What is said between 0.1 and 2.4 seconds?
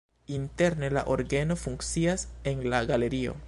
Interne la orgeno funkcias